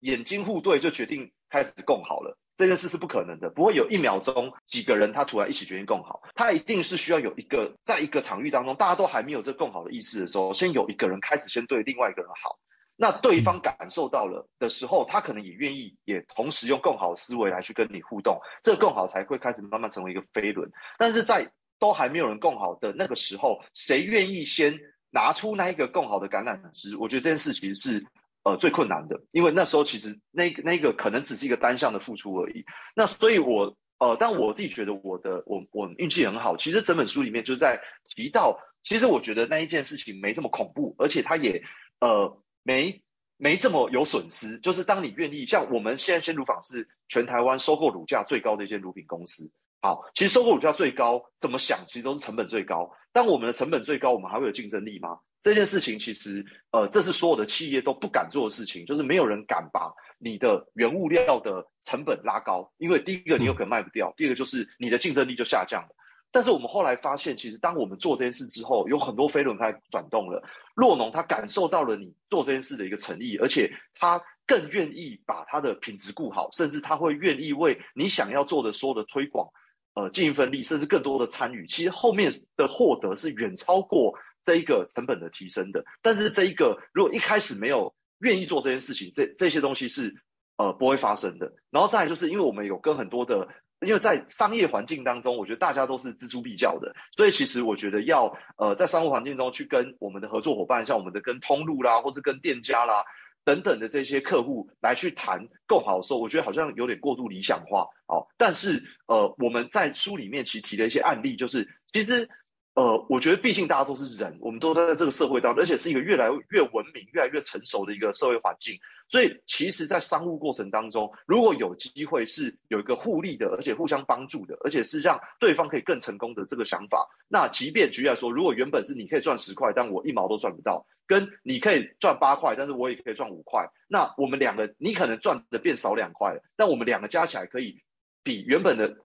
[0.00, 2.38] 眼睛互对就决定开始共好了。
[2.60, 12.58] 这件事是不可能的，不会有一秒钟几个人他突然一起决定共好，他一定是需要有一个，在一个场域当中，大家都还没有这共好的意识的时候，先有一个人开始先对另外一个人好，
[12.96, 20.70] 那对方感受到了的时候，他可能也愿意也同时用更好的思维来去跟你互动，这个共好才会开始慢慢成为一个飞轮。
[20.98, 26.94] 但是在都还没有人共好的那个时候，谁愿意先拿出那一个共好的橄榄枝？
[26.98, 28.06] 我觉得这件事情是。
[28.42, 32.64] 呃，最困难的，因为那时候其实那那个可能只是一个单向的付出而已。
[32.96, 36.56] 那所以我，呃，但我自己觉得我的我我运气很好。
[36.56, 41.62] 其实整本书里面就在提到，其实我觉得那一件事情没这么恐怖，而且它也
[42.00, 43.02] 呃没
[43.36, 44.58] 没这么有损失。
[44.58, 49.50] 就是当你愿意，像我们现在鲜乳坊是全台湾收购乳价最高的一间乳品公司。
[49.82, 52.92] 好，其实收购乳价最高，怎么想其实都是成本最高。
[53.12, 55.18] 当我们的成本最高，我们还会有竞争力吗？
[55.42, 65.96] 这件事情其实，呃，这是所有的企业都不敢做的事情，就是没有人敢把你的原物料的成本拉高，因为第一个你有可能卖不掉，第二个就是你的竞争力就下降了。
[66.30, 70.44] 但是我们后来发现，其实当我们做这件事之后，有很多飞轮开转动了。
[70.74, 79.48] 洛农他感受到了你做这件事的一个诚意，而且他更愿意把他的品质顾好，甚至他会愿意为你想要做的所有的推广，
[79.94, 81.66] 呃，尽一份力，甚至更多的参与。
[81.66, 84.18] 其实后面的获得是远超过。
[84.42, 90.14] 这一个成本的提升的，但是这一个如果一开始没有愿意做这件事情，这这些东西是
[90.56, 91.52] 呃不会发生的。
[91.70, 93.48] 然后再就是因为我们有跟很多的，
[93.80, 103.04] 因为在商业环境当中，我觉得大家都是锱铢必较的，所以其实我觉得要呃在商务环境中去跟我们的合作伙伴，像我们的跟通路啦，或者跟店家啦
[103.44, 108.28] 等等的这些客户来去谈更好的时候，我觉得好像有点过度理想化哦。
[108.36, 112.28] 但是呃我们在书里面其实提了一些案例，就是其实。
[112.74, 118.78] 呃，我觉得毕竟大家都是人，我们都在这个社会当中，而且是一个越来越文明、越来越成熟的一个社会环境。
[119.08, 137.82] 所以，其实，在商务过程当中，如果有机会是有一个互利的，而且互相帮助的，而且是让对方可以更成功的这个想法，那即便举例来说，如果原本是你可以赚十块，但我一毛都赚不到，跟你可以赚八块，但是我也可以赚五块，那我们两个，你可能赚的变少两块了，但我们两个加起来可以
[138.22, 138.96] 比原本的。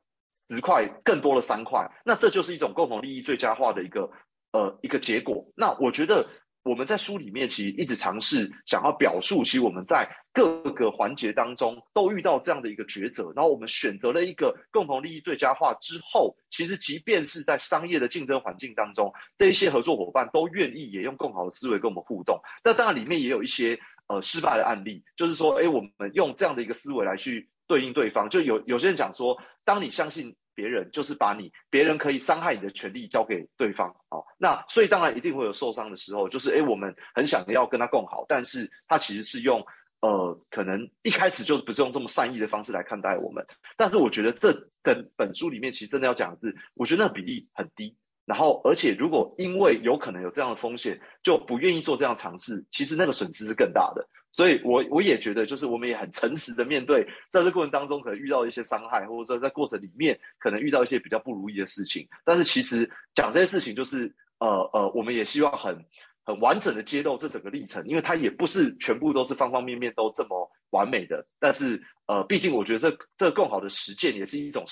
[0.47, 4.11] 十块更多了三块，那这就是一种共同利益最佳化的一个
[4.51, 5.51] 呃一个结果。
[5.55, 6.27] 那我觉得
[6.63, 22.41] 我们在书里面其实一直尝试想要表述，其实我们在各个环节当中都遇到这样的一个抉择，然后我们选择了一个共同利益最佳化之后，其实即便是在商业的竞争环境当中，这一些合作伙伴都愿意也用更好的思维跟我们互动。
[22.63, 27.49] 那当然里面也有一些呃失败的案例，就是说，哎，我们用这样的一个思维来去。
[27.67, 39.65] 对应对方，就有有些人讲说，当你相信别人，就是把你别人可以伤害你的权利交给对方，好，那所以当然一定会有受伤的时候，就是诶，我们很想要跟他共好，但是他其实是用
[40.01, 47.97] 呃，可能一开始就不是用这么善意的方式来看待我们，但是我觉得这整本书里面其实真的要讲的是，我觉得那比例很低。
[48.25, 54.09] 然后，而且如果因为有可能有这样的风险，就不愿意做这样尝试，其实那个损失是更大的。
[54.31, 62.09] 所以我我也觉得，就是我们也很诚实的面对，在这过程当中可能遇到一些伤害，或者说在过程里面可能遇到一些比较不如意的事情。
[62.25, 65.85] 但是其实讲这些事情，就是呃呃，我们也希望很
[66.25, 71.27] 很完整的揭露这整个历程，因为它也不是全部都是方方面面都这么完美的。
[71.39, 74.65] 但是呃，毕竟我觉得这这更好的实践也是一种。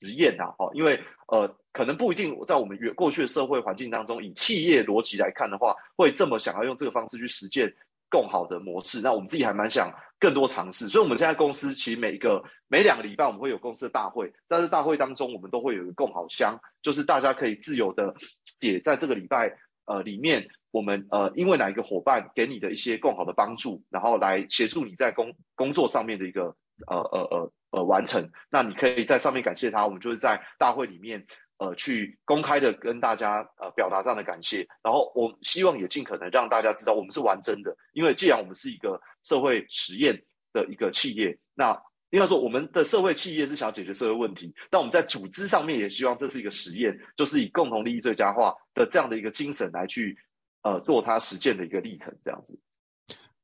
[0.00, 7.74] 实验呐，哦，因为呃，可能不一定在我们原过去的社会环境当中，以企业逻辑来看的话，会这么想要用这个方式去实践
[8.08, 9.00] 更好的模式。
[9.00, 18.14] 那我们自己还蛮想更多尝试，所以我们现在公司其实每一个每两个礼拜我们会有公司的大会，但是大会当中，我们都会有一个共好箱，就是大家可以自由的
[18.60, 27.52] 写在这个礼拜呃里面，我们呃因为哪一个伙伴给你的一些更好的帮助，然后来协助你在工工作上面的一个呃呃呃。
[27.70, 31.26] 呃，完成，那你可以在上面感谢他，我们就是在大会里面，
[31.58, 40.22] 呃，去公开的跟大家呃表达这样的感谢，然后我希望也尽可能让大家知道我们是完整的，因为既然我们是一个社会实验
[40.54, 50.18] 的一个企业，那应该说我们的社会企业是想解决社会问题，但我们在组织上面也希望这是一个实验，就是以共同利益最佳化的这样的一个精神来去
[50.62, 52.58] 呃做它实践的一个历程，这样子。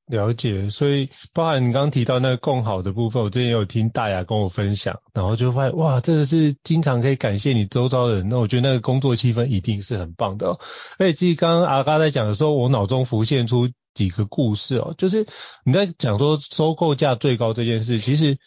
[0.07, 10.61] 了解，所以包含你刚刚提到那个共好的部分，我之前有听大牙跟我分享，然后就发现哇，真的是经常可以感谢你周遭的人，那我觉得那个工作气氛一定是很棒的哦。
[10.99, 15.27] 而且其实刚刚阿嘎在讲的时候，我脑中浮现出几个故事哦，就是
[15.65, 18.39] 你在讲说收购价最高这件事，其实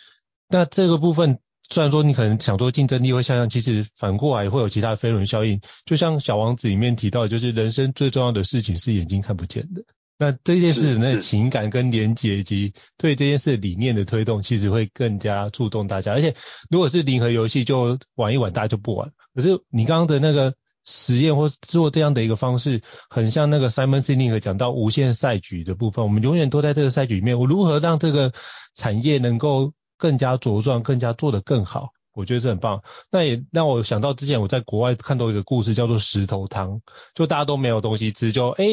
[0.50, 1.40] 那这个部分
[1.70, 9.84] 虽然说你可能想说竞争力会下降，其实反过来会有其他的飞轮效应，就像小王子里面提到，就是人生最重要的事情是眼睛看不见的。
[10.18, 16.14] 那这件事那情感跟连结以及对这件事理念的推动，其实会更加触动大家。
[16.14, 16.34] 而且
[16.70, 19.12] 如果是零和游戏，就玩一玩，大家就不玩。
[19.34, 26.06] 可是你刚刚的那个实验或做这样的一个方式，很像那个 Simon Sinek 讲到无限赛局的部分。
[26.06, 28.32] 我们永远都在这个赛局里面，我如何让这个
[28.74, 31.90] 产业能够更加茁壮，更加做得更好？
[32.14, 32.82] 我觉得这很棒。
[33.12, 36.80] 那也让我想到之前我在国外看到一个故事，叫做石头汤，
[37.14, 38.66] 就大家都没有东西吃，就哎。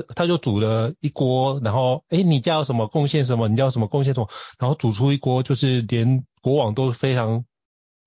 [0.00, 3.48] 诶他就煮了一锅，然后哎，你家有什么贡献什么？
[3.48, 4.28] 你家有什么贡献什么？
[4.58, 7.44] 然后煮出一锅，就是连国王都非常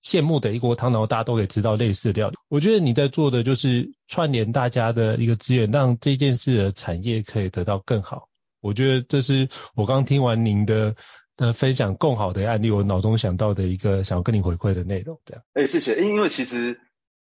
[0.04, 2.38] 羡慕的一锅汤，然后大家都可以吃到类似的料理。
[2.50, 8.28] 我觉得你在做的就是串联大家的一个资源，让这件事的产业可以得到更好。
[8.62, 10.96] 我觉得这是我刚听完您的
[11.38, 15.20] 的分享更好的案例，我脑中想到的一个想要跟你回馈的内容。
[15.26, 16.02] 这样，哎，谢谢。
[16.02, 16.80] 因为其实。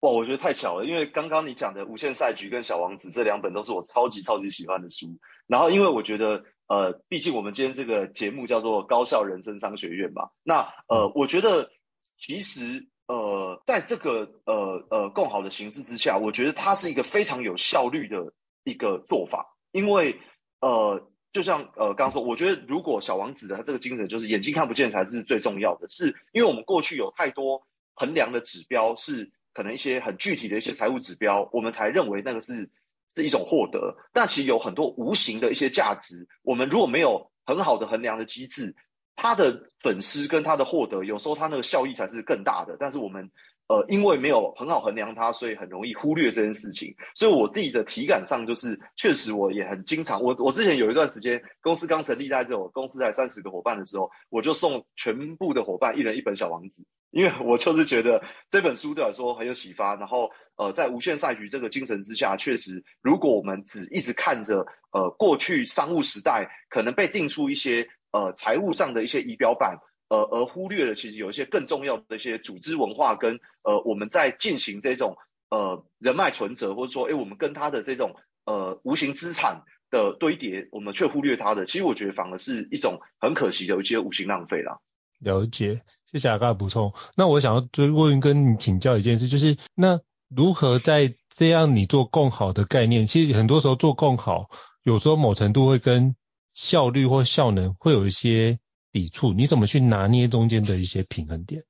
[0.04, 5.18] 哇，我觉得太巧了，因为刚刚你讲的《无限赛局》跟《小王子》这两本都是我超级超级喜欢的书。
[5.48, 11.72] 然后，因为我觉得，呃，毕竟我们今天这个节目叫做高效人生商学院嘛，那呃，我觉得
[12.18, 18.34] 其实呃，在这个呃呃更好的形式之下，我觉得它是一个非常有效率的
[18.66, 19.56] 一个做法。
[19.72, 20.20] 因为
[20.60, 29.32] 呃，就像呃刚刚说，我觉得如果小王子的他这个精神就是眼睛看不见才是最重要的，是因为我们过去有太多衡量的指标是。
[29.54, 32.70] 可能一些很具体的一些财务指标，我们才认为那个是
[33.16, 33.98] 是一种获得。
[34.12, 38.76] 但其实有很多无形的一些价值，我们如果没有很好的衡量的机制，
[39.16, 42.78] 它的损失跟它的获得，有时候它那个效益才是更大的。
[42.80, 43.32] 但是我们
[43.74, 46.96] 呃，因为没有很好衡量它，所以很容易忽略这件事情。
[47.16, 56.86] 所以我自己的体感上就是，确实我也很经常，我我之前有一段时间，公司刚成立在这种公司才三十个伙伴的时候，我就送全部的伙伴一人一本小王子。
[57.10, 69.78] 因为我就是觉得这本书对我来说很有启发，然后呃，在无限赛局这个精神之下，确实，如果我们只一直看着呃过去商务时代可能被定出一些呃财务上的一些仪表板，
[70.14, 75.18] 呃而忽略了其实有一些更重要的一些组织文化跟呃我们在进行这种
[75.50, 84.80] 呃人脉存折，或者说哎我们跟他的这种呃无形资产的堆叠，我们却忽略它的，其实我觉得反而是一种很可惜的一些无形浪费啦。
[85.20, 85.82] 了解。
[86.12, 86.94] 谢谢阿嘎的补充。
[87.16, 90.00] 那我想要追问跟你请教一件事，就是那
[90.30, 94.52] 如何在这样你做共好的概念，其实很多时候做共好，
[94.84, 96.16] 有时候某程度会跟
[96.54, 98.60] 效率或效能会有一些
[98.94, 101.66] 抵触，你怎么去拿捏中间的一些平衡点？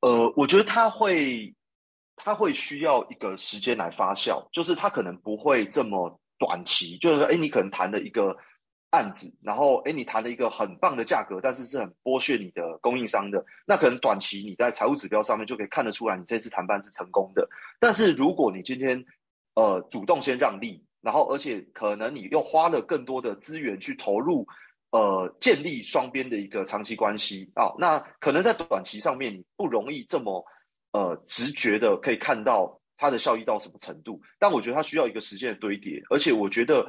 [0.00, 1.54] 呃，我觉得它会，
[2.16, 8.36] 它会需要一个时间来发酵，就是它可能不会这么短期，就是说，哎，你可能谈了一个。
[8.88, 17.50] 案子，然后诶，你谈了一个很棒的价格，但是是很剥削你的供应商的，那可能短期你在财务指标上面就可以看得出来，你这次谈判是成功的。
[17.80, 19.04] 但是如果你今天
[19.54, 24.46] 呃主动先让利，然后而且可能你又花了更多的资源去投入，
[24.90, 30.44] 呃建立双边的一个长期关系啊，那可能在短期上面你不容易这么
[30.92, 34.22] 呃直觉的可以看到它的效益到什么程度。
[34.38, 36.86] 但我觉得它需要一个时间的堆叠，而且我觉得。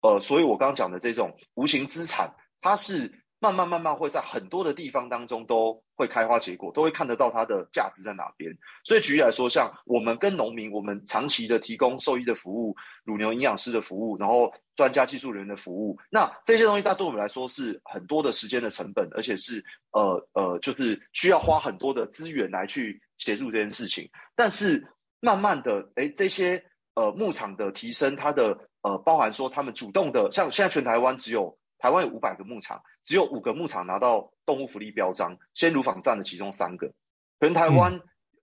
[0.00, 8.58] 呃，所以我刚刚讲的这种无形资产，它是慢慢慢慢会在很多的地方当中都会开花结果，都会看得到它的价值在哪边。
[8.84, 24.10] 所以举例来说，像我们跟农民，我们长期的提供兽医的服务、乳牛营养师的服务，然后专家技术人员的服务，那这些东西，它对我们来说是很多的时间的成本，而且是呃呃，就是需要花很多的资源来去协助这件事情。
[24.34, 24.88] 但是
[25.20, 36.92] 慢慢的，诶，这些呃牧场的提升，它的呃，包含说他们主动的，像现在全台湾只有台湾有五百个牧场，只有五个牧场拿到动物福利标章，鲜乳坊占了其中三个。
[37.40, 38.00] 全台湾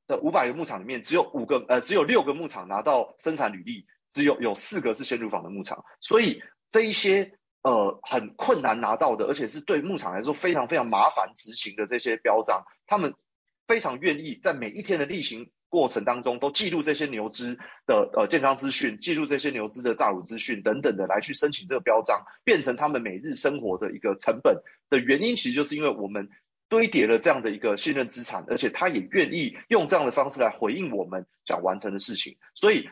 [0.08, 5.84] 的五百个牧场里面，只有五个呃，只有六个牧场拿到生产履历，只有有四个是鲜乳坊的牧场。
[6.00, 13.16] 所以这一些呃很困难拿到的，而且是对牧场来说非常非常麻烦执行的这些标章，他们
[13.68, 15.52] 非常愿意在每一天的例行。
[15.76, 26.30] 过程当中都记录这些牛只的呃健康资讯，记录这些牛只的大乳资讯等等的来去申请这个标章，变成他们每日生活的一个成本的原因，其实就是因为我们
[26.70, 32.38] 堆叠了这样的一个信任资产，而且他也愿意用这样的方式来回应我们想完成的事情。
[32.54, 32.90] 所以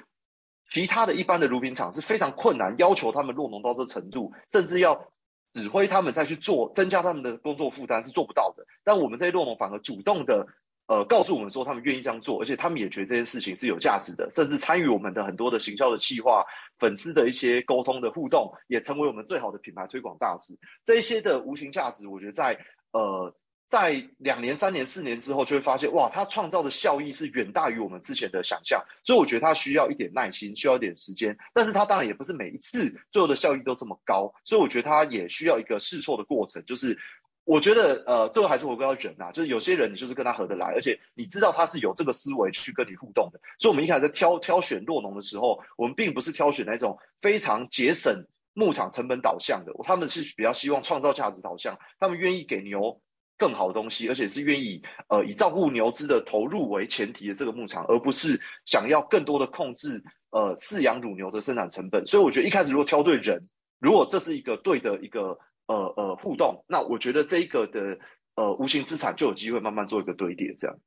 [0.70, 5.08] 其他的一般的乳品厂是非常困难，要求他们落农到这程度，甚至要
[5.54, 8.66] 指挥他们再去做，增加他们的工作负担是做不到的。
[8.84, 10.50] 但我们这些落农反而主动的。
[10.86, 16.46] 呃，告诉我们说他们愿意这样做，而且他们也觉得这件事情是有价值的，甚至参与我们的很多的行销的企划、
[16.78, 20.60] 粉丝的一些沟通的互动，也成为我们最好的品牌推广大使。
[20.86, 22.60] 这一些的无形价值，我觉得在
[22.92, 23.34] 呃
[23.66, 28.84] 在两年、三年、四年之后，就会发现哇，它创造的效益是远大于我们之前的想象。
[29.04, 31.38] 所以我觉得它需要一点耐心，需要一点时间。
[31.54, 36.66] 但是它当然也不是每一次最后的效益都这么高，所以我觉得它也需要一个试错的过程。
[36.66, 37.00] 就是
[37.46, 43.40] 我觉得呃，最后还是回归到人啊，就是有些人你就是跟他合得来，而且你知道他是有这个思维去跟你互动的。
[43.60, 53.02] 所以我们一开始在挑挑选酪农的时候，我们并不是挑选那种非常节省牧场成本导向的，他们是比较希望创造价值导向，他们愿意给牛。
[53.36, 62.06] 更好的东西，而且是愿意呃以照顾牛只的投入为前提的这个牧场，而不是想要更多的控制呃饲养乳牛的生产成本。
[62.06, 68.00] 所以我觉得一开始如果挑对人，如果这是一个对的一个呃呃互动，那我觉得这一个的
[68.36, 70.56] 呃无形资产就有机会慢慢做一个堆叠。
[70.60, 70.78] 这样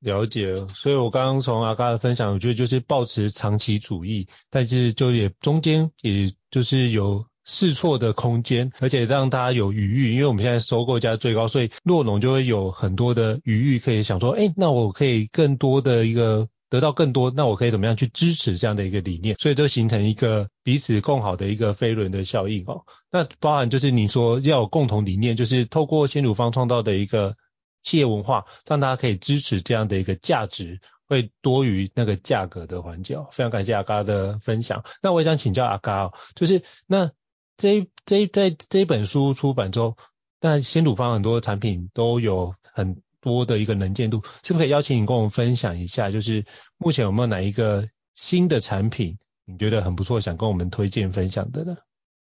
[0.00, 7.26] 了解，所以我刚刚从阿嘎的分享，我觉得就是抱持长期主义，但是就也中间也就是有。
[7.46, 19.36] 试错的空间，而且让大家有余裕，因为我们现在收购价最高，所以酪农就会有很多的余裕可以想说，哎，那我可以更多的一个得到更多，那我可以怎么样去支持这样的一个理念？
[19.38, 22.84] 所以就形成一个彼此共好的一个飞轮的效应哦。
[23.12, 27.36] 那包含就是你说要有共同理念，就是透过先乳方创造的一个
[27.84, 33.16] 企业文化，让大家可以支持这样的一个价值，会多于那个价格的环节。
[33.30, 34.84] 非常感谢阿嘎的分享。
[35.00, 37.10] 那我也想请教阿嘎哦，就是那。
[37.56, 39.96] 这这在这一本书出版之后，
[40.40, 46.10] 那先乳方很多产品都有很多的一个能见度，是不是可以邀请你跟我们分享一下？
[46.10, 46.44] 就是
[46.76, 51.78] 目前有没有哪一个新的产品你觉得很不错，想跟我们推荐分享的呢？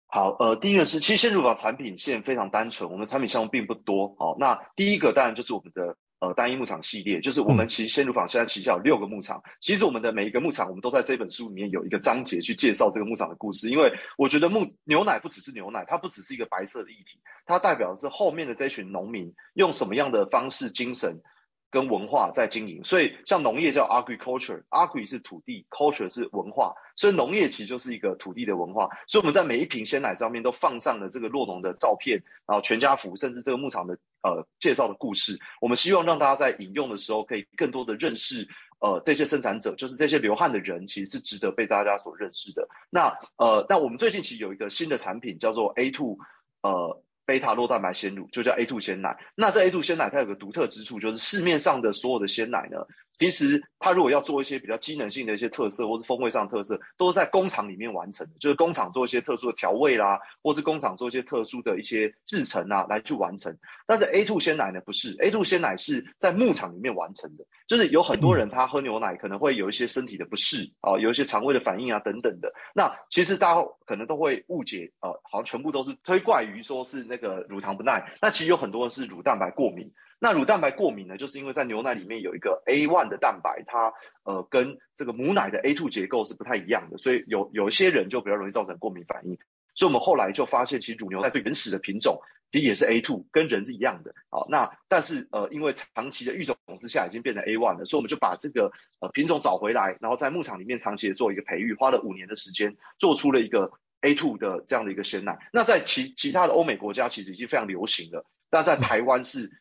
[0.08, 4.16] 好，呃，第一个是其实鲜乳坊产品线非常单纯，我们产品项目并不多。
[4.18, 5.96] 好，那第一个当然就是我们的。
[6.20, 9.44] 呃，单一牧场系列就是我们其实鲜乳坊现在旗下有六个牧场。
[9.60, 13.70] 其实我们的每一个牧场，我们都在这本书里面有一个章节去介绍这个牧场的故事。
[13.70, 21.22] 因为我觉得牧牛奶不只是牛奶，它不只是一个白色的液体，它代表的是后面的这群农民用什么样的方式、精神。
[21.70, 28.88] 跟文化在经营，所以像农业叫 agriculture，agri 是土地，culture 是文化，所以农业其实就是一个土地的文化。
[29.06, 35.38] 所以我们在每一瓶鲜奶上面都放上了这个洛农的照片，然后全家福，甚至这个牧场的呃介绍的故事。
[35.60, 38.48] 我们希望让大家在饮用的时候可以更多的认识
[38.80, 42.68] 呃这些生产者，就是这些流汗的人其实是值得被大家所认识的。
[42.88, 46.16] 那呃，那我们最近其实有一个新的产品叫做 A2
[46.62, 47.02] 呃。
[47.28, 49.18] 贝塔酪蛋白鲜乳就叫 A2 鲜奶。
[49.34, 52.86] 那这 A2 鲜奶它有个独特之处，就是市面上的所有的鲜奶呢，
[53.18, 63.58] 其实它如果要做一些比较机能性的一些特色，或是风味上的特色，都是在工厂里面完成的，就是工厂做一些特殊的调味啦，或是工厂做一些特殊的一些制程啊，来去完成。
[63.86, 72.52] 但是 A2 鲜奶呢，不是 A2 鲜奶是在牧场里面完成的，就是有很多人他喝牛奶可能会有一些身体的不适啊，有一些肠胃的反应啊等等的。
[72.74, 79.92] 那其实大家可能都会误解，呃，好像全部都是推怪于说是那个乳糖不耐，那其实有很多人是乳蛋白过敏。
[80.20, 83.92] 那乳蛋白过敏呢，就是因为在牛奶里面有一个 A1 的蛋白，它
[84.24, 89.38] 呃跟这个母奶的 A2 结构是不太一样的，所以有有一些人就比较容易造成过敏反应。
[89.74, 94.12] 所以我们后来就发现，其实乳牛在最原始的品种其实也是 A2，跟人是一样的。
[94.28, 105.38] 好，那但是呃因为长期的育种之下已经变成 A1 了，所以我们就把这个呃品种找回来，然后在牧场里面长期的做一个培育，花了五年的时间，做出了一个 A2 的这样的一个鲜奶。
[105.52, 109.52] 那在其其他的欧美国家其实已经非常流行了，但在台湾是。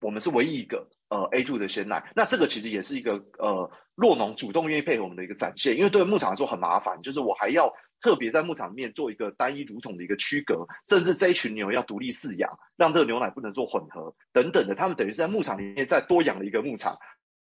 [0.00, 16.98] 我们是唯一一个呃 A2 的鲜奶，那这个其实也是一个呃酪农主动愿意配合我们的一个展现，因为对牧场来说很麻烦，就是我还要特别在牧场里面做一个单一乳桶的一个区隔，甚至这一群牛要独立饲养，让这个牛奶不能做混合等等的，他们等于是在牧场里面再多养了一个牧场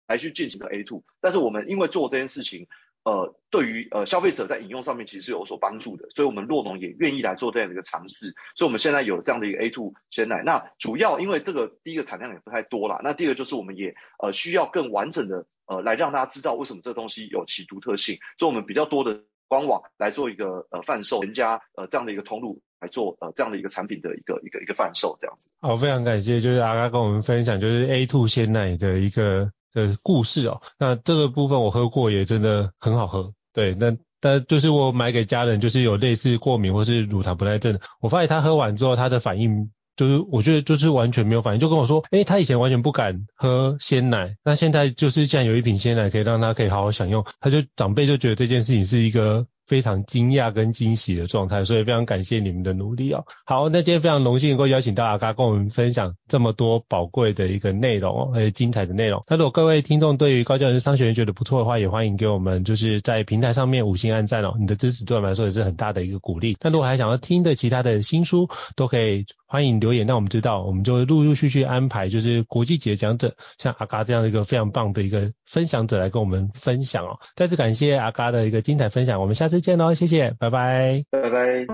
[0.06, 2.66] 来去进行这 A2，但是我们因为做这件事情。
[3.02, 10.42] 呃，对于呃消费者在饮用上面其实是有所帮助的，所以我们洛农也愿意来做这样的一个尝试，所以我们现在有这样的一个 A2 鲜奶。
[10.44, 25.50] 那主要因为这个第一个产量也不太多啦，那第二个就是我们也呃需要更完整的呃来让大家知道为什么这个东西有其独特性，所以我们比较多的官网来做一个呃贩售，人家呃这样的一个通路来做呃这样的一个产品的一个一个一个贩售这样子。
[25.60, 30.60] 好，非常感谢，就是阿嘎跟我们分享就是 A2 鲜奶的一个的故事哦。
[30.78, 33.32] 那这个部分我喝过也真的很好喝。
[33.52, 49.46] 对，那但就是我买给家人，就是有类似过敏或是乳糖不耐症，我发现他喝完之后，他的反应就是我觉得就是完全没有反应，就跟我说，诶，他以前完全不敢喝鲜奶，那现在就是既然有一瓶鲜奶可以让他可以好好享用，他就长辈就觉得这件事情是一个。
[49.70, 53.24] 非常惊讶跟惊喜的状态，所以非常感谢你们的努力哦。
[53.46, 59.22] 好，那今天非常荣幸能够邀请到阿嘎跟我们分享这么多宝贵的一个内容哦，还有精彩的内容。
[59.28, 66.56] 那如果各位听众对于高教人商学院觉得不错的话，也欢迎给我们就是在平台上面五星按赞哦，你的支持对我们来说也是很大的一个鼓励。
[66.60, 77.18] 那如果还想要听的其他的新书，都可以欢迎留言让我们知道，我们就会陆陆续续安排就是国际级的讲者，像阿嘎这样的一个非常棒的一个分享者来跟我们分享哦。
[77.34, 81.66] 再次感谢阿嘎的一个精彩分享，我们下次见喽，谢谢，拜拜，拜拜。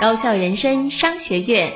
[0.00, 1.72] 高校人生商学院，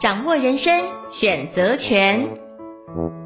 [0.00, 0.72] 掌握人生
[1.20, 3.19] 选择权。